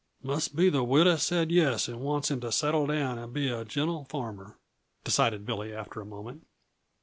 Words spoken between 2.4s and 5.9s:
to settle down and be a gentle farmer," decided Billy